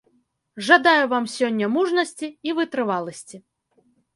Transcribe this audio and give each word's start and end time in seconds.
Жадаю 0.69 1.03
вам 1.11 1.27
сёння 1.35 1.69
мужнасці 1.75 2.27
і 2.51 2.57
вытрываласці. 2.61 3.37